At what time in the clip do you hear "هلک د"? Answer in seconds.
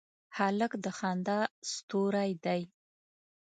0.37-0.85